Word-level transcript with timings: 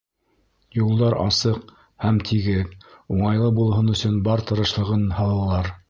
Юлдар 0.77 1.15
асыҡ 1.23 1.59
һәм 2.05 2.19
тигеҙ, 2.31 2.73
уңайлы 3.17 3.53
булһын 3.61 3.97
өсөн 3.97 4.21
бар 4.31 4.45
тырышлығын 4.53 5.07
һалалар. 5.21 5.77